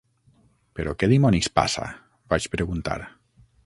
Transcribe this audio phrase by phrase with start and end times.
[0.79, 1.87] Però, què dimonis passa?
[1.91, 3.03] —vaig preguntar.